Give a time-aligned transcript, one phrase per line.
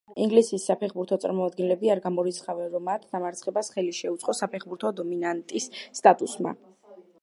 [0.25, 6.61] ინგლისის საფეხბურთო წარმომადგენლები არ გამორიცხავენ, რომ მათ დამარცხებას ხელი შეუწყო საფეხბურთო დომინანტის სტატუსმა.